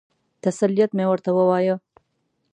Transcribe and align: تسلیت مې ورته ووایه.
تسلیت 0.43 0.91
مې 0.97 1.05
ورته 1.07 1.29
ووایه. 1.33 1.75